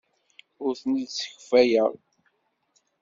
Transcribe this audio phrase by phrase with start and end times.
[0.65, 1.89] Ur ten-id-ssekfaleɣ.